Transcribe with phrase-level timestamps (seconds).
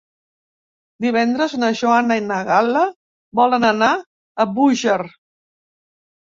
[1.03, 2.81] Divendres na Joana i na Gal·la
[3.41, 4.99] volen anar a Búger.